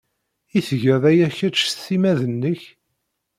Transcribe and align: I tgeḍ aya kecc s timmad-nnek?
I 0.57 0.59
tgeḍ 0.67 1.03
aya 1.11 1.27
kecc 1.37 1.59
s 1.69 1.73
timmad-nnek? 1.85 2.61